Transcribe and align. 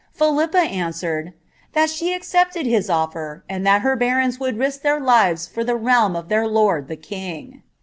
PhiTippft 0.19 0.53
kiia««i«l«' 0.67 1.33
that 1.73 1.91
she 1.91 2.11
accepted 2.15 2.65
his 2.65 2.89
olTer, 2.89 3.43
and 3.47 3.63
that 3.67 3.83
her 3.83 3.95
batons 3.95 4.39
would 4.39 4.57
risk 4.57 4.81
their 4.81 4.99
hw 4.99 5.47
for 5.47 5.63
the 5.63 5.75
realm 5.75 6.15
aC 6.15 6.27
their 6.27 6.47
lord 6.47 6.87
the 6.87 6.95
king.' 6.95 7.61